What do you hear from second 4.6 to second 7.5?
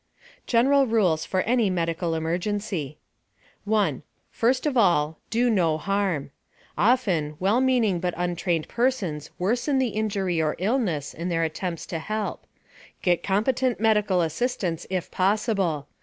of all, do no harm. Often,